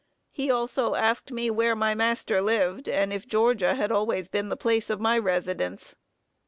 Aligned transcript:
He 0.31 0.49
also 0.49 0.95
asked 0.95 1.31
me 1.31 1.51
where 1.51 1.75
my 1.75 1.93
master 1.93 2.41
lived, 2.41 2.89
and 2.89 3.13
if 3.13 3.27
Georgia 3.27 3.75
had 3.75 3.91
always 3.91 4.29
been 4.29 4.49
the 4.49 4.57
place 4.57 4.89
of 4.89 4.99
my 4.99 5.15
residence. 5.19 5.95